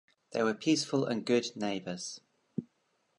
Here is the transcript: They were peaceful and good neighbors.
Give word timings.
They 0.31 0.41
were 0.41 0.55
peaceful 0.55 1.05
and 1.05 1.23
good 1.23 1.51
neighbors. 1.55 2.21